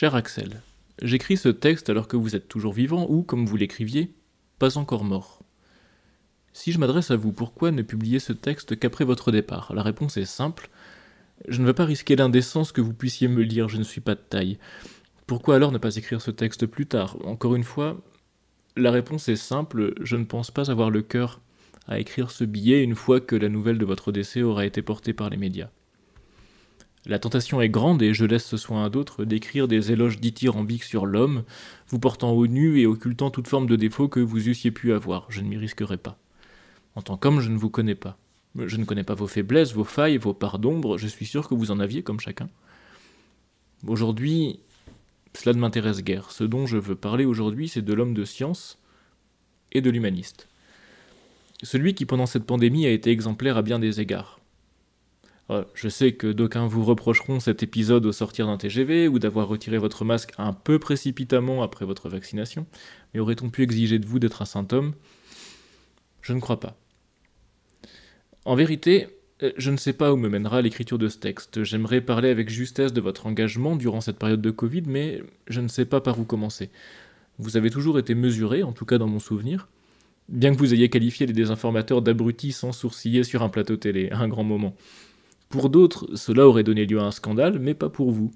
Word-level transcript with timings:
Cher 0.00 0.14
Axel, 0.14 0.62
j'écris 1.02 1.36
ce 1.36 1.48
texte 1.48 1.90
alors 1.90 2.06
que 2.06 2.16
vous 2.16 2.36
êtes 2.36 2.46
toujours 2.46 2.72
vivant 2.72 3.08
ou, 3.10 3.24
comme 3.24 3.46
vous 3.46 3.56
l'écriviez, 3.56 4.14
pas 4.60 4.78
encore 4.78 5.02
mort. 5.02 5.42
Si 6.52 6.70
je 6.70 6.78
m'adresse 6.78 7.10
à 7.10 7.16
vous, 7.16 7.32
pourquoi 7.32 7.72
ne 7.72 7.82
publier 7.82 8.20
ce 8.20 8.32
texte 8.32 8.78
qu'après 8.78 9.04
votre 9.04 9.32
départ? 9.32 9.74
La 9.74 9.82
réponse 9.82 10.16
est 10.16 10.24
simple. 10.24 10.70
Je 11.48 11.60
ne 11.60 11.66
veux 11.66 11.72
pas 11.72 11.84
risquer 11.84 12.14
l'indécence 12.14 12.70
que 12.70 12.80
vous 12.80 12.94
puissiez 12.94 13.26
me 13.26 13.42
lire, 13.42 13.68
je 13.68 13.76
ne 13.76 13.82
suis 13.82 14.00
pas 14.00 14.14
de 14.14 14.20
taille. 14.20 14.60
Pourquoi 15.26 15.56
alors 15.56 15.72
ne 15.72 15.78
pas 15.78 15.96
écrire 15.96 16.22
ce 16.22 16.30
texte 16.30 16.66
plus 16.66 16.86
tard? 16.86 17.16
Encore 17.24 17.56
une 17.56 17.64
fois, 17.64 18.00
la 18.76 18.92
réponse 18.92 19.28
est 19.28 19.34
simple, 19.34 19.94
je 20.00 20.14
ne 20.14 20.26
pense 20.26 20.52
pas 20.52 20.70
avoir 20.70 20.90
le 20.90 21.02
cœur 21.02 21.40
à 21.88 21.98
écrire 21.98 22.30
ce 22.30 22.44
billet 22.44 22.84
une 22.84 22.94
fois 22.94 23.18
que 23.18 23.34
la 23.34 23.48
nouvelle 23.48 23.78
de 23.78 23.84
votre 23.84 24.12
décès 24.12 24.42
aura 24.42 24.64
été 24.64 24.80
portée 24.80 25.12
par 25.12 25.28
les 25.28 25.38
médias. 25.38 25.70
La 27.06 27.18
tentation 27.18 27.60
est 27.60 27.68
grande 27.68 28.02
et 28.02 28.12
je 28.12 28.24
laisse 28.24 28.44
ce 28.44 28.56
soin 28.56 28.84
à 28.84 28.90
d'autres 28.90 29.24
d'écrire 29.24 29.68
des 29.68 29.92
éloges 29.92 30.18
dithyrambiques 30.18 30.84
sur 30.84 31.06
l'homme, 31.06 31.44
vous 31.88 31.98
portant 31.98 32.32
au 32.32 32.46
nu 32.46 32.80
et 32.80 32.86
occultant 32.86 33.30
toute 33.30 33.48
forme 33.48 33.66
de 33.66 33.76
défaut 33.76 34.08
que 34.08 34.20
vous 34.20 34.48
eussiez 34.48 34.70
pu 34.70 34.92
avoir. 34.92 35.26
Je 35.30 35.40
ne 35.40 35.48
m'y 35.48 35.56
risquerai 35.56 35.96
pas. 35.96 36.18
En 36.94 37.02
tant 37.02 37.16
qu'homme, 37.16 37.40
je 37.40 37.50
ne 37.50 37.56
vous 37.56 37.70
connais 37.70 37.94
pas. 37.94 38.18
Je 38.56 38.76
ne 38.76 38.84
connais 38.84 39.04
pas 39.04 39.14
vos 39.14 39.28
faiblesses, 39.28 39.72
vos 39.72 39.84
failles, 39.84 40.18
vos 40.18 40.34
parts 40.34 40.58
d'ombre, 40.58 40.98
je 40.98 41.06
suis 41.06 41.26
sûr 41.26 41.48
que 41.48 41.54
vous 41.54 41.70
en 41.70 41.80
aviez 41.80 42.02
comme 42.02 42.18
chacun. 42.18 42.48
Aujourd'hui, 43.86 44.58
cela 45.34 45.54
ne 45.54 45.60
m'intéresse 45.60 46.02
guère. 46.02 46.32
Ce 46.32 46.42
dont 46.42 46.66
je 46.66 46.76
veux 46.76 46.96
parler 46.96 47.24
aujourd'hui, 47.24 47.68
c'est 47.68 47.82
de 47.82 47.92
l'homme 47.92 48.14
de 48.14 48.24
science 48.24 48.78
et 49.70 49.80
de 49.80 49.90
l'humaniste. 49.90 50.48
Celui 51.62 51.94
qui, 51.94 52.06
pendant 52.06 52.26
cette 52.26 52.44
pandémie, 52.44 52.86
a 52.86 52.90
été 52.90 53.10
exemplaire 53.10 53.56
à 53.56 53.62
bien 53.62 53.78
des 53.78 54.00
égards. 54.00 54.37
Euh, 55.50 55.64
je 55.74 55.88
sais 55.88 56.12
que 56.12 56.26
d'aucuns 56.26 56.66
vous 56.66 56.84
reprocheront 56.84 57.40
cet 57.40 57.62
épisode 57.62 58.04
au 58.04 58.12
sortir 58.12 58.46
d'un 58.46 58.58
TGV 58.58 59.08
ou 59.08 59.18
d'avoir 59.18 59.48
retiré 59.48 59.78
votre 59.78 60.04
masque 60.04 60.32
un 60.36 60.52
peu 60.52 60.78
précipitamment 60.78 61.62
après 61.62 61.86
votre 61.86 62.08
vaccination, 62.08 62.66
mais 63.12 63.20
aurait-on 63.20 63.48
pu 63.48 63.62
exiger 63.62 63.98
de 63.98 64.06
vous 64.06 64.18
d'être 64.18 64.42
un 64.42 64.66
homme? 64.72 64.92
Je 66.20 66.32
ne 66.34 66.40
crois 66.40 66.60
pas. 66.60 66.76
En 68.44 68.54
vérité, 68.54 69.08
euh, 69.42 69.52
je 69.56 69.70
ne 69.70 69.76
sais 69.76 69.92
pas 69.92 70.12
où 70.12 70.16
me 70.16 70.28
mènera 70.28 70.60
l'écriture 70.62 70.98
de 70.98 71.08
ce 71.08 71.18
texte. 71.18 71.64
J'aimerais 71.64 72.00
parler 72.00 72.28
avec 72.28 72.50
justesse 72.50 72.92
de 72.92 73.00
votre 73.00 73.26
engagement 73.26 73.76
durant 73.76 74.00
cette 74.00 74.18
période 74.18 74.42
de 74.42 74.50
Covid, 74.50 74.82
mais 74.86 75.22
je 75.46 75.60
ne 75.60 75.68
sais 75.68 75.84
pas 75.84 76.00
par 76.00 76.18
où 76.18 76.24
commencer. 76.24 76.70
Vous 77.38 77.56
avez 77.56 77.70
toujours 77.70 77.98
été 77.98 78.14
mesuré, 78.14 78.62
en 78.62 78.72
tout 78.72 78.84
cas 78.84 78.98
dans 78.98 79.06
mon 79.06 79.20
souvenir, 79.20 79.68
bien 80.28 80.52
que 80.52 80.58
vous 80.58 80.74
ayez 80.74 80.90
qualifié 80.90 81.26
les 81.26 81.32
désinformateurs 81.32 82.02
d'abrutis 82.02 82.52
sans 82.52 82.72
sourciller 82.72 83.22
sur 83.22 83.42
un 83.42 83.48
plateau 83.48 83.76
télé, 83.76 84.10
un 84.10 84.28
grand 84.28 84.44
moment. 84.44 84.74
Pour 85.48 85.70
d'autres, 85.70 86.14
cela 86.14 86.46
aurait 86.46 86.64
donné 86.64 86.86
lieu 86.86 87.00
à 87.00 87.04
un 87.04 87.10
scandale, 87.10 87.58
mais 87.58 87.74
pas 87.74 87.88
pour 87.88 88.10
vous. 88.10 88.30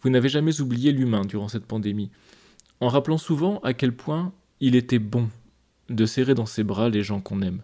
Vous 0.00 0.10
n'avez 0.10 0.28
jamais 0.28 0.60
oublié 0.60 0.92
l'humain 0.92 1.24
durant 1.24 1.48
cette 1.48 1.66
pandémie, 1.66 2.10
en 2.80 2.88
rappelant 2.88 3.18
souvent 3.18 3.60
à 3.60 3.72
quel 3.74 3.94
point 3.94 4.32
il 4.60 4.76
était 4.76 4.98
bon 4.98 5.28
de 5.88 6.06
serrer 6.06 6.34
dans 6.34 6.46
ses 6.46 6.64
bras 6.64 6.88
les 6.88 7.02
gens 7.02 7.20
qu'on 7.20 7.42
aime 7.42 7.62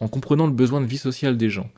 en 0.00 0.08
comprenant 0.08 0.46
le 0.46 0.52
besoin 0.52 0.80
de 0.80 0.86
vie 0.86 0.98
sociale 0.98 1.36
des 1.36 1.50
gens, 1.50 1.70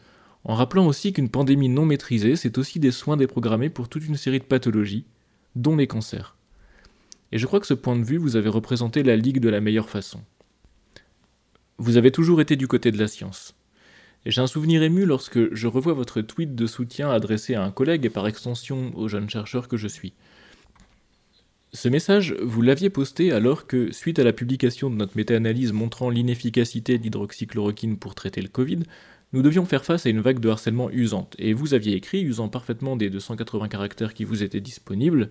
en 0.44 0.54
rappelant 0.54 0.86
aussi 0.86 1.12
qu'une 1.12 1.28
pandémie 1.28 1.68
non 1.68 1.84
maîtrisée, 1.84 2.36
c'est 2.36 2.58
aussi 2.58 2.80
des 2.80 2.90
soins 2.90 3.16
déprogrammés 3.16 3.70
pour 3.70 3.88
toute 3.88 4.06
une 4.06 4.16
série 4.16 4.38
de 4.40 4.44
pathologies, 4.44 5.04
dont 5.56 5.76
les 5.76 5.86
cancers. 5.86 6.36
Et 7.32 7.38
je 7.38 7.46
crois 7.46 7.60
que 7.60 7.66
ce 7.66 7.74
point 7.74 7.96
de 7.96 8.04
vue, 8.04 8.16
vous 8.16 8.36
avez 8.36 8.48
représenté 8.48 9.02
la 9.02 9.16
Ligue 9.16 9.40
de 9.40 9.48
la 9.48 9.60
meilleure 9.60 9.90
façon. 9.90 10.20
Vous 11.78 11.96
avez 11.96 12.10
toujours 12.10 12.40
été 12.40 12.56
du 12.56 12.66
côté 12.66 12.90
de 12.90 12.98
la 12.98 13.08
science. 13.08 13.54
J'ai 14.26 14.40
un 14.40 14.46
souvenir 14.46 14.82
ému 14.82 15.04
lorsque 15.04 15.54
je 15.54 15.66
revois 15.66 15.94
votre 15.94 16.20
tweet 16.20 16.54
de 16.54 16.66
soutien 16.66 17.10
adressé 17.10 17.54
à 17.54 17.62
un 17.62 17.70
collègue 17.70 18.04
et 18.04 18.10
par 18.10 18.26
extension 18.26 18.92
au 18.96 19.08
jeune 19.08 19.30
chercheur 19.30 19.68
que 19.68 19.76
je 19.76 19.88
suis. 19.88 20.12
Ce 21.72 21.88
message, 21.88 22.34
vous 22.42 22.62
l'aviez 22.62 22.90
posté 22.90 23.30
alors 23.30 23.66
que, 23.66 23.92
suite 23.92 24.18
à 24.18 24.24
la 24.24 24.32
publication 24.32 24.90
de 24.90 24.96
notre 24.96 25.16
méta-analyse 25.16 25.72
montrant 25.72 26.10
l'inefficacité 26.10 26.98
d'hydroxychloroquine 26.98 27.98
pour 27.98 28.14
traiter 28.14 28.40
le 28.40 28.48
Covid, 28.48 28.80
nous 29.32 29.42
devions 29.42 29.66
faire 29.66 29.84
face 29.84 30.06
à 30.06 30.08
une 30.08 30.20
vague 30.20 30.40
de 30.40 30.48
harcèlement 30.48 30.90
usante, 30.90 31.36
et 31.38 31.52
vous 31.52 31.74
aviez 31.74 31.94
écrit, 31.94 32.22
usant 32.22 32.48
parfaitement 32.48 32.96
des 32.96 33.10
280 33.10 33.68
caractères 33.68 34.14
qui 34.14 34.24
vous 34.24 34.42
étaient 34.42 34.60
disponibles, 34.60 35.30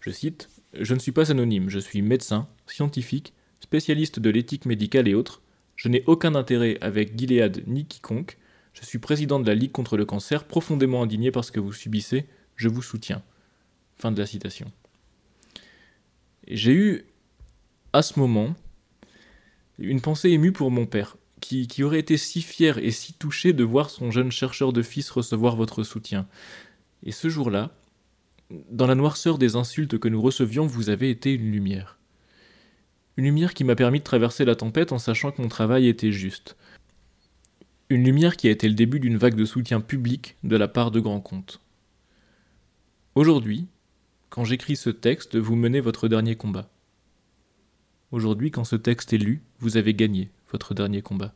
je 0.00 0.10
cite, 0.10 0.48
Je 0.74 0.94
ne 0.94 0.98
suis 0.98 1.12
pas 1.12 1.30
anonyme, 1.30 1.70
je 1.70 1.78
suis 1.78 2.02
médecin, 2.02 2.48
scientifique, 2.66 3.32
spécialiste 3.60 4.18
de 4.18 4.30
l'éthique 4.30 4.66
médicale 4.66 5.06
et 5.06 5.14
autres, 5.14 5.42
je 5.82 5.88
n'ai 5.88 6.04
aucun 6.06 6.36
intérêt 6.36 6.78
avec 6.80 7.18
Gilead 7.18 7.64
ni 7.66 7.84
quiconque, 7.84 8.38
je 8.72 8.84
suis 8.84 9.00
président 9.00 9.40
de 9.40 9.46
la 9.48 9.56
Ligue 9.56 9.72
contre 9.72 9.96
le 9.96 10.04
cancer, 10.04 10.44
profondément 10.44 11.02
indigné 11.02 11.32
par 11.32 11.44
ce 11.44 11.50
que 11.50 11.58
vous 11.58 11.72
subissez, 11.72 12.28
je 12.54 12.68
vous 12.68 12.82
soutiens. 12.82 13.20
Fin 13.96 14.12
de 14.12 14.20
la 14.20 14.26
citation. 14.26 14.70
J'ai 16.46 16.72
eu, 16.72 17.04
à 17.92 18.02
ce 18.02 18.20
moment, 18.20 18.54
une 19.76 20.00
pensée 20.00 20.28
émue 20.28 20.52
pour 20.52 20.70
mon 20.70 20.86
père, 20.86 21.16
qui, 21.40 21.66
qui, 21.66 21.82
aurait 21.82 21.98
été 21.98 22.16
si 22.16 22.42
fier 22.42 22.78
et 22.78 22.92
si 22.92 23.12
touché 23.14 23.52
de 23.52 23.64
voir 23.64 23.90
son 23.90 24.12
jeune 24.12 24.30
chercheur 24.30 24.72
de 24.72 24.82
fils 24.82 25.10
recevoir 25.10 25.56
votre 25.56 25.82
soutien. 25.82 26.28
Et 27.02 27.10
ce 27.10 27.28
jour-là, 27.28 27.72
dans 28.70 28.86
la 28.86 28.94
noirceur 28.94 29.36
des 29.36 29.56
insultes 29.56 29.98
que 29.98 30.06
nous 30.06 30.22
recevions, 30.22 30.64
vous 30.64 30.90
avez 30.90 31.10
été 31.10 31.32
une 31.32 31.50
lumière. 31.50 31.98
Une 33.16 33.24
lumière 33.24 33.52
qui 33.52 33.64
m'a 33.64 33.74
permis 33.74 33.98
de 33.98 34.04
traverser 34.04 34.44
la 34.44 34.56
tempête 34.56 34.92
en 34.92 34.98
sachant 34.98 35.32
que 35.32 35.42
mon 35.42 35.48
travail 35.48 35.86
était 35.86 36.12
juste. 36.12 36.56
Une 37.90 38.04
lumière 38.04 38.36
qui 38.38 38.48
a 38.48 38.50
été 38.50 38.68
le 38.68 38.74
début 38.74 39.00
d'une 39.00 39.18
vague 39.18 39.34
de 39.34 39.44
soutien 39.44 39.82
public 39.82 40.36
de 40.44 40.56
la 40.56 40.66
part 40.66 40.90
de 40.90 41.00
grands 41.00 41.20
comptes. 41.20 41.60
Aujourd'hui, 43.14 43.66
quand 44.30 44.44
j'écris 44.44 44.76
ce 44.76 44.88
texte, 44.88 45.36
vous 45.36 45.56
menez 45.56 45.80
votre 45.80 46.08
dernier 46.08 46.36
combat. 46.36 46.70
Aujourd'hui, 48.12 48.50
quand 48.50 48.64
ce 48.64 48.76
texte 48.76 49.12
est 49.12 49.18
lu, 49.18 49.42
vous 49.58 49.76
avez 49.76 49.92
gagné 49.92 50.30
votre 50.50 50.72
dernier 50.72 51.02
combat. 51.02 51.34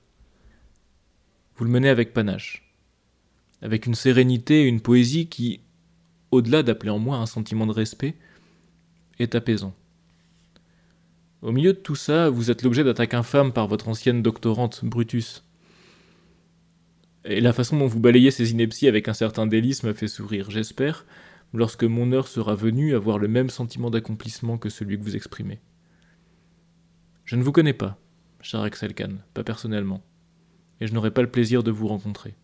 Vous 1.57 1.67
le 1.67 1.71
menez 1.71 1.91
avec 1.91 2.15
panache, 2.15 2.71
avec 3.61 3.85
une 3.85 3.95
sérénité 3.95 4.63
et 4.63 4.67
une 4.67 4.81
poésie 4.81 5.27
qui, 5.27 5.61
au-delà 6.31 6.63
d'appeler 6.63 6.91
en 6.91 6.99
moi 6.99 7.19
un 7.19 7.27
sentiment 7.27 7.67
de 7.67 7.73
respect, 7.73 8.15
est 9.19 9.35
apaisant. 9.35 9.75
Au 11.47 11.53
milieu 11.53 11.75
de 11.75 11.79
tout 11.79 11.95
ça, 11.95 12.29
vous 12.29 12.51
êtes 12.51 12.65
l'objet 12.65 12.83
d'attaques 12.83 13.15
infâmes 13.15 13.53
par 13.53 13.69
votre 13.69 13.87
ancienne 13.87 14.21
doctorante, 14.21 14.85
Brutus. 14.85 15.45
Et 17.25 17.41
la 17.41 17.53
façon 17.53 17.79
dont 17.79 17.87
vous 17.87 18.01
balayez 18.01 18.33
ces 18.33 18.51
inepties 18.51 18.89
avec 18.89 19.07
un 19.07 19.13
certain 19.13 19.47
délice 19.47 19.85
m'a 19.85 19.95
fait 19.95 20.09
sourire. 20.09 20.51
J'espère 20.51 21.07
lorsque 21.55 21.85
mon 21.85 22.11
heure 22.11 22.27
sera 22.27 22.57
venue, 22.57 22.97
avoir 22.97 23.19
le 23.19 23.29
même 23.29 23.49
sentiment 23.49 23.91
d'accomplissement 23.91 24.59
que 24.59 24.69
celui 24.69 24.99
que 24.99 25.05
vous 25.05 25.15
exprimez. 25.15 25.61
Je 27.25 27.37
ne 27.37 27.45
vous 27.45 27.53
connais 27.53 27.73
pas, 27.73 27.97
cher 28.41 28.63
Axel 28.63 28.93
pas 29.33 29.45
personnellement, 29.45 30.03
et 30.81 30.89
je 30.89 30.95
n'aurai 30.95 31.13
pas 31.13 31.23
le 31.23 31.31
plaisir 31.31 31.63
de 31.63 31.71
vous 31.71 31.87
rencontrer. 31.87 32.35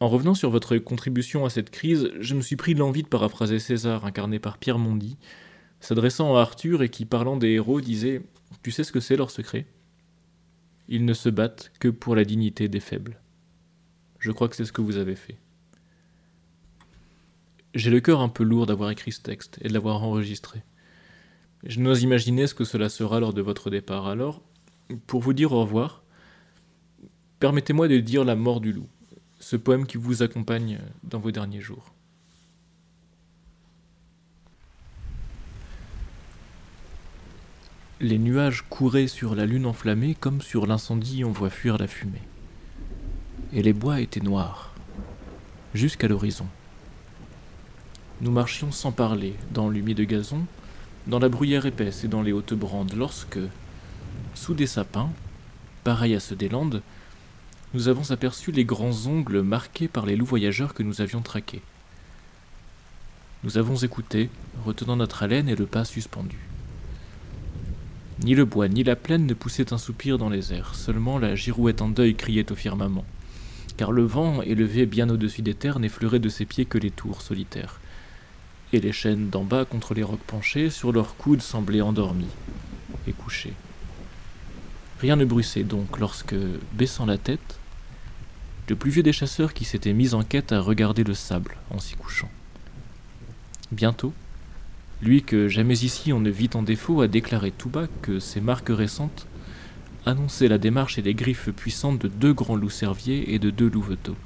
En 0.00 0.08
revenant 0.08 0.34
sur 0.34 0.48
votre 0.48 0.78
contribution 0.78 1.44
à 1.44 1.50
cette 1.50 1.68
crise, 1.68 2.12
je 2.18 2.34
me 2.34 2.40
suis 2.40 2.56
pris 2.56 2.72
l'envie 2.72 3.02
de 3.02 3.08
paraphraser 3.08 3.58
César, 3.58 4.06
incarné 4.06 4.38
par 4.38 4.56
Pierre 4.56 4.78
Mondy, 4.78 5.18
s'adressant 5.82 6.36
à 6.36 6.40
Arthur 6.40 6.82
et 6.82 6.88
qui, 6.88 7.04
parlant 7.04 7.36
des 7.36 7.50
héros, 7.50 7.80
disait 7.80 8.22
Tu 8.62 8.70
sais 8.70 8.84
ce 8.84 8.92
que 8.92 9.00
c'est 9.00 9.16
leur 9.16 9.30
secret? 9.30 9.66
Ils 10.88 11.04
ne 11.04 11.12
se 11.12 11.28
battent 11.28 11.72
que 11.80 11.88
pour 11.88 12.16
la 12.16 12.24
dignité 12.24 12.68
des 12.68 12.80
faibles. 12.80 13.20
Je 14.18 14.30
crois 14.30 14.48
que 14.48 14.56
c'est 14.56 14.64
ce 14.64 14.72
que 14.72 14.80
vous 14.80 14.96
avez 14.96 15.16
fait. 15.16 15.38
J'ai 17.74 17.90
le 17.90 18.00
cœur 18.00 18.20
un 18.20 18.28
peu 18.28 18.44
lourd 18.44 18.66
d'avoir 18.66 18.90
écrit 18.90 19.12
ce 19.12 19.20
texte 19.20 19.58
et 19.62 19.68
de 19.68 19.72
l'avoir 19.72 20.02
enregistré. 20.02 20.62
Je 21.64 21.80
n'ose 21.80 22.02
imaginer 22.02 22.46
ce 22.46 22.54
que 22.54 22.64
cela 22.64 22.88
sera 22.88 23.18
lors 23.18 23.34
de 23.34 23.42
votre 23.42 23.70
départ. 23.70 24.06
Alors, 24.06 24.42
pour 25.06 25.20
vous 25.20 25.32
dire 25.32 25.52
au 25.52 25.60
revoir, 25.60 26.02
permettez-moi 27.40 27.88
de 27.88 27.98
dire 27.98 28.24
La 28.24 28.36
mort 28.36 28.60
du 28.60 28.72
loup, 28.72 28.88
ce 29.40 29.56
poème 29.56 29.86
qui 29.86 29.96
vous 29.96 30.22
accompagne 30.22 30.78
dans 31.02 31.18
vos 31.18 31.30
derniers 31.30 31.60
jours. 31.60 31.92
Les 38.02 38.18
nuages 38.18 38.64
couraient 38.68 39.06
sur 39.06 39.36
la 39.36 39.46
lune 39.46 39.64
enflammée 39.64 40.16
comme 40.18 40.40
sur 40.42 40.66
l'incendie 40.66 41.22
on 41.22 41.30
voit 41.30 41.50
fuir 41.50 41.78
la 41.78 41.86
fumée. 41.86 42.22
Et 43.52 43.62
les 43.62 43.72
bois 43.72 44.00
étaient 44.00 44.18
noirs, 44.18 44.74
jusqu'à 45.72 46.08
l'horizon. 46.08 46.48
Nous 48.20 48.32
marchions 48.32 48.72
sans 48.72 48.90
parler, 48.90 49.36
dans 49.52 49.68
l'humide 49.68 50.00
gazon, 50.00 50.46
dans 51.06 51.20
la 51.20 51.28
bruyère 51.28 51.64
épaisse 51.64 52.02
et 52.02 52.08
dans 52.08 52.22
les 52.22 52.32
hautes 52.32 52.54
brandes, 52.54 52.92
lorsque, 52.96 53.38
sous 54.34 54.54
des 54.54 54.66
sapins, 54.66 55.10
pareils 55.84 56.16
à 56.16 56.20
ceux 56.20 56.34
des 56.34 56.48
Landes, 56.48 56.82
nous 57.72 57.86
avons 57.86 58.10
aperçu 58.10 58.50
les 58.50 58.64
grands 58.64 59.06
ongles 59.06 59.42
marqués 59.42 59.86
par 59.86 60.06
les 60.06 60.16
loups 60.16 60.26
voyageurs 60.26 60.74
que 60.74 60.82
nous 60.82 61.02
avions 61.02 61.20
traqués. 61.20 61.62
Nous 63.44 63.58
avons 63.58 63.76
écouté, 63.76 64.28
retenant 64.64 64.96
notre 64.96 65.22
haleine 65.22 65.48
et 65.48 65.54
le 65.54 65.66
pas 65.66 65.84
suspendu. 65.84 66.51
Ni 68.24 68.34
le 68.34 68.44
bois 68.44 68.68
ni 68.68 68.84
la 68.84 68.94
plaine 68.94 69.26
ne 69.26 69.34
poussaient 69.34 69.72
un 69.72 69.78
soupir 69.78 70.16
dans 70.16 70.28
les 70.28 70.52
airs, 70.52 70.74
seulement 70.74 71.18
la 71.18 71.34
girouette 71.34 71.82
en 71.82 71.88
deuil 71.88 72.14
criait 72.14 72.52
au 72.52 72.54
firmament, 72.54 73.04
car 73.76 73.90
le 73.90 74.04
vent, 74.04 74.42
élevé 74.42 74.86
bien 74.86 75.10
au-dessus 75.10 75.42
des 75.42 75.54
terres, 75.54 75.80
n'effleurait 75.80 76.20
de 76.20 76.28
ses 76.28 76.44
pieds 76.44 76.64
que 76.64 76.78
les 76.78 76.90
tours 76.90 77.22
solitaires 77.22 77.80
et 78.72 78.80
les 78.80 78.92
chaînes 78.92 79.28
d'en 79.28 79.44
bas 79.44 79.64
contre 79.64 79.92
les 79.94 80.02
rocs 80.02 80.20
penchés 80.20 80.70
sur 80.70 80.92
leurs 80.92 81.16
coudes 81.16 81.42
semblaient 81.42 81.82
endormis 81.82 82.30
et 83.06 83.12
couchés. 83.12 83.52
Rien 85.00 85.16
ne 85.16 85.24
bruissait 85.24 85.64
donc 85.64 85.98
lorsque, 85.98 86.36
baissant 86.72 87.06
la 87.06 87.18
tête, 87.18 87.58
le 88.68 88.76
plus 88.76 88.90
vieux 88.90 89.02
des 89.02 89.12
chasseurs 89.12 89.52
qui 89.52 89.64
s'était 89.64 89.92
mis 89.92 90.14
en 90.14 90.22
quête 90.22 90.52
à 90.52 90.60
regarder 90.60 91.04
le 91.04 91.14
sable 91.14 91.56
en 91.70 91.78
s'y 91.78 91.94
couchant. 91.96 92.30
Bientôt, 93.72 94.14
lui 95.02 95.22
que 95.22 95.48
jamais 95.48 95.78
ici 95.80 96.12
on 96.12 96.20
ne 96.20 96.30
vit 96.30 96.50
en 96.54 96.62
défaut 96.62 97.00
a 97.02 97.08
déclaré 97.08 97.50
tout 97.50 97.68
bas 97.68 97.88
que 98.02 98.20
ces 98.20 98.40
marques 98.40 98.70
récentes 98.70 99.26
annonçaient 100.06 100.48
la 100.48 100.58
démarche 100.58 100.98
et 100.98 101.02
les 101.02 101.14
griffes 101.14 101.50
puissantes 101.50 101.98
de 101.98 102.08
deux 102.08 102.32
grands 102.32 102.56
loups 102.56 102.70
cerviers 102.70 103.34
et 103.34 103.38
de 103.38 103.50
deux 103.50 103.68
louveteaux. 103.68 104.16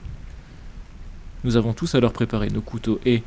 Nous 1.44 1.56
avons 1.56 1.72
tous 1.72 1.94
alors 1.94 2.12
préparé 2.12 2.50
nos 2.50 2.60
couteaux 2.60 3.00
et, 3.04 3.22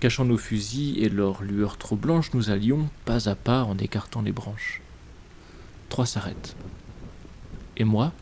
cachant 0.00 0.24
nos 0.24 0.38
fusils 0.38 1.02
et 1.02 1.08
leurs 1.08 1.42
lueurs 1.42 1.76
trop 1.76 1.96
blanches, 1.96 2.32
nous 2.34 2.50
allions 2.50 2.88
pas 3.04 3.28
à 3.28 3.34
pas 3.34 3.64
en 3.64 3.76
écartant 3.78 4.22
les 4.22 4.32
branches. 4.32 4.80
Trois 5.88 6.06
s'arrêtent. 6.06 6.56
Et 7.76 7.84
moi, 7.84 8.12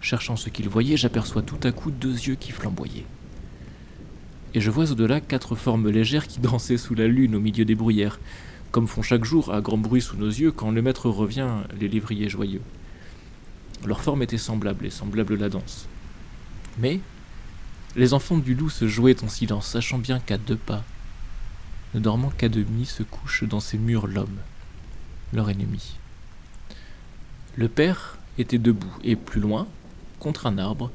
cherchant 0.00 0.36
ce 0.36 0.48
qu'ils 0.48 0.68
voyaient, 0.68 0.96
j'aperçois 0.96 1.42
tout 1.42 1.60
à 1.62 1.72
coup 1.72 1.90
deux 1.90 2.14
yeux 2.14 2.34
qui 2.34 2.52
flamboyaient. 2.52 3.06
Et 4.54 4.60
je 4.60 4.70
vois 4.70 4.90
au-delà 4.90 5.20
quatre 5.20 5.54
formes 5.54 5.88
légères 5.88 6.26
qui 6.26 6.40
dansaient 6.40 6.76
sous 6.76 6.94
la 6.94 7.08
lune 7.08 7.34
au 7.34 7.40
milieu 7.40 7.64
des 7.64 7.74
bruyères, 7.74 8.20
comme 8.70 8.86
font 8.86 9.02
chaque 9.02 9.24
jour 9.24 9.52
à 9.52 9.60
grand 9.60 9.78
bruit 9.78 10.02
sous 10.02 10.16
nos 10.16 10.28
yeux 10.28 10.52
quand 10.52 10.70
le 10.70 10.82
maître 10.82 11.08
revient, 11.08 11.48
les 11.80 11.88
lévriers 11.88 12.28
joyeux. 12.28 12.62
Leur 13.84 14.02
forme 14.02 14.22
était 14.22 14.38
semblable 14.38 14.86
et 14.86 14.90
semblable 14.90 15.36
la 15.36 15.48
danse. 15.48 15.88
Mais 16.78 17.00
les 17.96 18.14
enfants 18.14 18.38
du 18.38 18.54
loup 18.54 18.70
se 18.70 18.88
jouaient 18.88 19.22
en 19.24 19.28
silence, 19.28 19.66
sachant 19.66 19.98
bien 19.98 20.20
qu'à 20.20 20.38
deux 20.38 20.56
pas, 20.56 20.84
ne 21.94 22.00
dormant 22.00 22.30
qu'à 22.30 22.48
demi, 22.48 22.86
se 22.86 23.02
couche 23.02 23.44
dans 23.44 23.60
ces 23.60 23.78
murs 23.78 24.06
l'homme, 24.06 24.38
leur 25.32 25.50
ennemi. 25.50 25.96
Le 27.56 27.68
père 27.68 28.16
était 28.38 28.58
debout, 28.58 28.94
et 29.04 29.16
plus 29.16 29.40
loin, 29.40 29.66
contre 30.20 30.46
un 30.46 30.56
arbre, 30.56 30.90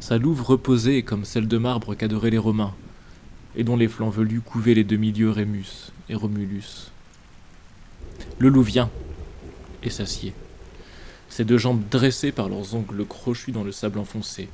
sa 0.00 0.18
louve 0.18 0.42
reposait 0.42 1.02
comme 1.02 1.24
celle 1.24 1.48
de 1.48 1.56
marbre 1.56 1.94
qu'adoraient 1.94 2.30
les 2.30 2.36
Romains, 2.36 2.74
et 3.56 3.64
dont 3.64 3.76
les 3.76 3.88
flancs 3.88 4.10
velus 4.10 4.40
couvaient 4.40 4.74
les 4.74 4.84
demi-lieux 4.84 5.30
Rémus 5.30 5.92
et 6.08 6.14
Romulus. 6.14 6.90
Le 8.38 8.48
loup 8.48 8.62
vient 8.62 8.90
et 9.82 9.90
s'assied, 9.90 10.34
ses 11.28 11.44
deux 11.44 11.58
jambes 11.58 11.82
dressées 11.90 12.32
par 12.32 12.48
leurs 12.48 12.74
ongles 12.74 13.06
crochus 13.06 13.52
dans 13.52 13.64
le 13.64 13.72
sable 13.72 13.98
enfoncé. 13.98 14.48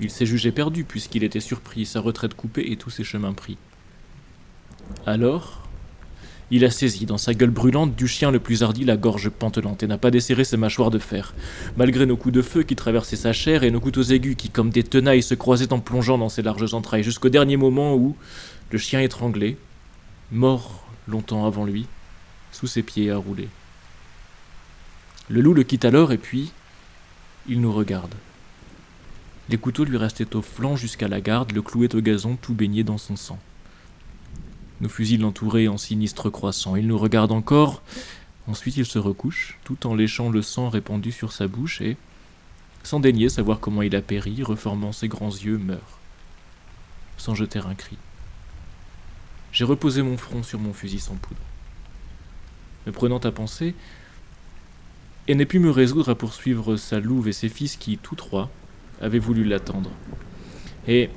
Il 0.00 0.10
s'est 0.10 0.26
jugé 0.26 0.52
perdu 0.52 0.84
puisqu'il 0.84 1.24
était 1.24 1.40
surpris, 1.40 1.84
sa 1.84 2.00
retraite 2.00 2.34
coupée 2.34 2.70
et 2.70 2.76
tous 2.76 2.90
ses 2.90 3.04
chemins 3.04 3.32
pris. 3.32 3.58
Alors, 5.06 5.67
il 6.50 6.64
a 6.64 6.70
saisi 6.70 7.04
dans 7.04 7.18
sa 7.18 7.34
gueule 7.34 7.50
brûlante 7.50 7.94
du 7.94 8.08
chien 8.08 8.30
le 8.30 8.40
plus 8.40 8.62
hardi 8.62 8.84
la 8.84 8.96
gorge 8.96 9.28
pantelante 9.28 9.82
et 9.82 9.86
n'a 9.86 9.98
pas 9.98 10.10
desserré 10.10 10.44
ses 10.44 10.56
mâchoires 10.56 10.90
de 10.90 10.98
fer, 10.98 11.34
malgré 11.76 12.06
nos 12.06 12.16
coups 12.16 12.34
de 12.34 12.42
feu 12.42 12.62
qui 12.62 12.74
traversaient 12.74 13.16
sa 13.16 13.32
chair 13.32 13.64
et 13.64 13.70
nos 13.70 13.80
couteaux 13.80 14.02
aigus 14.02 14.36
qui, 14.36 14.48
comme 14.48 14.70
des 14.70 14.82
tenailles, 14.82 15.22
se 15.22 15.34
croisaient 15.34 15.72
en 15.72 15.80
plongeant 15.80 16.16
dans 16.16 16.30
ses 16.30 16.42
larges 16.42 16.72
entrailles, 16.72 17.02
jusqu'au 17.02 17.28
dernier 17.28 17.56
moment 17.56 17.94
où, 17.94 18.16
le 18.70 18.78
chien 18.78 19.00
étranglé, 19.00 19.58
mort 20.32 20.86
longtemps 21.06 21.46
avant 21.46 21.64
lui, 21.64 21.86
sous 22.52 22.66
ses 22.66 22.82
pieds 22.82 23.10
à 23.10 23.16
rouler. 23.16 23.48
Le 25.28 25.42
loup 25.42 25.52
le 25.52 25.62
quitte 25.62 25.84
alors 25.84 26.12
et 26.12 26.18
puis, 26.18 26.52
il 27.46 27.60
nous 27.60 27.72
regarde. 27.72 28.14
Les 29.50 29.56
couteaux 29.56 29.84
lui 29.84 29.96
restaient 29.96 30.36
au 30.36 30.42
flanc 30.42 30.76
jusqu'à 30.76 31.08
la 31.08 31.20
garde, 31.20 31.52
le 31.52 31.62
clouaient 31.62 31.94
au 31.94 32.00
gazon 32.00 32.36
tout 32.40 32.54
baigné 32.54 32.84
dans 32.84 32.98
son 32.98 33.16
sang. 33.16 33.38
Nos 34.80 34.88
fusils 34.88 35.20
l'entouraient 35.20 35.68
en 35.68 35.76
sinistre 35.76 36.30
croissant. 36.30 36.76
Il 36.76 36.86
nous 36.86 36.98
regarde 36.98 37.32
encore, 37.32 37.82
ensuite 38.46 38.76
il 38.76 38.86
se 38.86 38.98
recouche, 38.98 39.58
tout 39.64 39.86
en 39.86 39.94
léchant 39.94 40.30
le 40.30 40.42
sang 40.42 40.68
répandu 40.68 41.10
sur 41.10 41.32
sa 41.32 41.48
bouche, 41.48 41.80
et, 41.80 41.96
sans 42.84 43.00
daigner 43.00 43.28
savoir 43.28 43.60
comment 43.60 43.82
il 43.82 43.96
a 43.96 44.02
péri, 44.02 44.42
reformant 44.42 44.92
ses 44.92 45.08
grands 45.08 45.30
yeux, 45.30 45.58
meurt, 45.58 45.98
sans 47.16 47.34
jeter 47.34 47.58
un 47.58 47.74
cri. 47.74 47.96
J'ai 49.50 49.64
reposé 49.64 50.02
mon 50.02 50.16
front 50.16 50.42
sur 50.42 50.60
mon 50.60 50.72
fusil 50.72 51.00
sans 51.00 51.16
poudre. 51.16 51.40
Me 52.86 52.92
prenant 52.92 53.18
à 53.18 53.32
penser, 53.32 53.74
et 55.26 55.34
n'ai 55.34 55.46
pu 55.46 55.58
me 55.58 55.70
résoudre 55.70 56.10
à 56.10 56.14
poursuivre 56.14 56.76
sa 56.76 57.00
louve 57.00 57.28
et 57.28 57.32
ses 57.32 57.48
fils 57.48 57.76
qui, 57.76 57.98
tous 57.98 58.14
trois, 58.14 58.50
avait 59.00 59.18
voulu 59.18 59.44
l'attendre. 59.44 59.90
Et, 60.86 61.10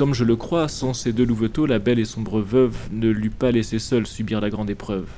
comme 0.00 0.14
je 0.14 0.24
le 0.24 0.34
crois, 0.34 0.66
sans 0.68 0.94
ces 0.94 1.12
deux 1.12 1.26
louveteaux, 1.26 1.66
la 1.66 1.78
belle 1.78 1.98
et 1.98 2.06
sombre 2.06 2.40
veuve 2.40 2.74
ne 2.90 3.10
l'eût 3.10 3.28
pas 3.28 3.50
laissé 3.50 3.78
seule 3.78 4.06
subir 4.06 4.40
la 4.40 4.48
grande 4.48 4.70
épreuve. 4.70 5.10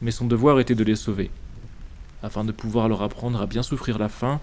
Mais 0.00 0.12
son 0.12 0.26
devoir 0.26 0.60
était 0.60 0.74
de 0.74 0.82
les 0.82 0.96
sauver, 0.96 1.28
afin 2.22 2.42
de 2.42 2.52
pouvoir 2.52 2.88
leur 2.88 3.02
apprendre 3.02 3.42
à 3.42 3.46
bien 3.46 3.62
souffrir 3.62 3.98
la 3.98 4.08
faim, 4.08 4.40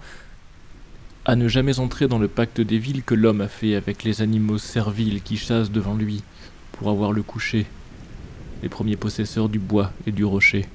à 1.24 1.34
ne 1.34 1.48
jamais 1.48 1.80
entrer 1.80 2.06
dans 2.06 2.20
le 2.20 2.28
pacte 2.28 2.60
des 2.60 2.78
villes 2.78 3.02
que 3.02 3.16
l'homme 3.16 3.40
a 3.40 3.48
fait 3.48 3.74
avec 3.74 4.04
les 4.04 4.22
animaux 4.22 4.58
serviles 4.58 5.20
qui 5.20 5.36
chassent 5.36 5.72
devant 5.72 5.96
lui 5.96 6.22
pour 6.70 6.88
avoir 6.88 7.10
le 7.10 7.24
coucher, 7.24 7.66
les 8.62 8.68
premiers 8.68 8.94
possesseurs 8.94 9.48
du 9.48 9.58
bois 9.58 9.90
et 10.06 10.12
du 10.12 10.24
rocher. 10.24 10.68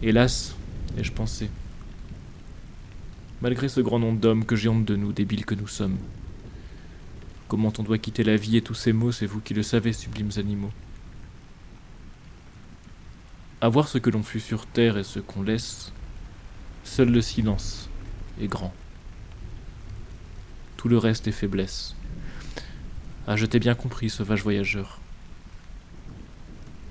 Hélas, 0.00 0.54
ai-je 0.96 1.10
pensé, 1.10 1.50
malgré 3.42 3.68
ce 3.68 3.80
grand 3.80 3.98
nombre 3.98 4.20
d'hommes 4.20 4.44
que 4.44 4.54
j'ai 4.54 4.68
honte 4.68 4.84
de 4.84 4.94
nous, 4.94 5.12
débiles 5.12 5.44
que 5.44 5.56
nous 5.56 5.66
sommes. 5.66 5.98
Comment 7.50 7.72
on 7.78 7.82
doit 7.82 7.98
quitter 7.98 8.22
la 8.22 8.36
vie 8.36 8.58
et 8.58 8.62
tous 8.62 8.76
ces 8.76 8.92
mots, 8.92 9.10
c'est 9.10 9.26
vous 9.26 9.40
qui 9.40 9.54
le 9.54 9.64
savez, 9.64 9.92
sublimes 9.92 10.30
animaux. 10.36 10.70
À 13.60 13.68
voir 13.68 13.88
ce 13.88 13.98
que 13.98 14.08
l'on 14.08 14.22
fut 14.22 14.38
sur 14.38 14.66
terre 14.66 14.96
et 14.96 15.02
ce 15.02 15.18
qu'on 15.18 15.42
laisse, 15.42 15.90
seul 16.84 17.10
le 17.10 17.20
silence 17.20 17.88
est 18.40 18.46
grand. 18.46 18.72
Tout 20.76 20.88
le 20.88 20.96
reste 20.96 21.26
est 21.26 21.32
faiblesse. 21.32 21.96
Ah, 23.26 23.34
je 23.34 23.46
t'ai 23.46 23.58
bien 23.58 23.74
compris, 23.74 24.10
sauvage 24.10 24.44
voyageur. 24.44 25.00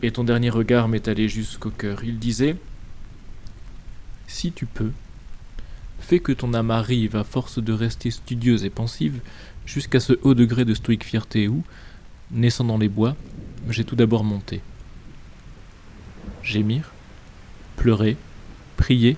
Et 0.02 0.12
ton 0.12 0.26
dernier 0.26 0.50
regard 0.50 0.90
m'est 0.90 1.08
allé 1.08 1.30
jusqu'au 1.30 1.70
cœur. 1.70 2.04
Il 2.04 2.20
disait 2.20 2.58
Si 4.28 4.52
tu 4.52 4.66
peux, 4.66 4.92
fait 6.02 6.20
que 6.20 6.32
ton 6.32 6.54
âme 6.54 6.72
arrive, 6.72 7.16
à 7.16 7.24
force 7.24 7.60
de 7.60 7.72
rester 7.72 8.12
studieuse 8.12 8.66
et 8.66 8.70
pensive, 8.70 9.22
jusqu'à 9.70 10.00
ce 10.00 10.14
haut 10.24 10.34
degré 10.34 10.66
de 10.66 10.74
stoïque 10.74 11.04
fierté 11.04 11.48
où, 11.48 11.64
naissant 12.32 12.64
dans 12.64 12.80
les 12.80 12.90
bois, 12.90 13.16
j'ai 13.70 13.84
tout 13.84 13.96
d'abord 13.96 14.24
monté. 14.24 14.62
Gémir, 16.42 16.92
pleurer, 17.76 18.18
prier, 18.78 19.16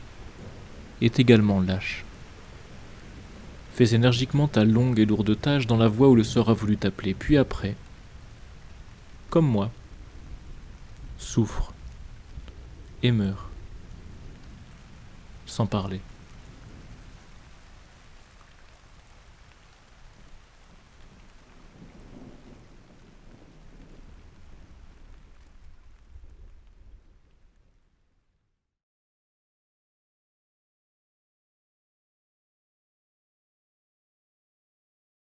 est 1.01 1.19
également 1.19 1.61
lâche. 1.61 2.03
Fais 3.73 3.95
énergiquement 3.95 4.49
ta 4.49 4.65
longue 4.65 4.99
et 4.99 5.05
lourde 5.05 5.39
tâche 5.39 5.67
dans 5.67 5.77
la 5.77 5.87
voie 5.87 6.09
où 6.09 6.15
le 6.15 6.25
sort 6.25 6.49
a 6.49 6.53
voulu 6.53 6.75
t'appeler, 6.75 7.13
puis 7.13 7.37
après, 7.37 7.77
comme 9.29 9.47
moi, 9.47 9.71
souffre 11.17 11.73
et 13.03 13.13
meurs, 13.13 13.49
sans 15.45 15.65
parler. 15.65 16.01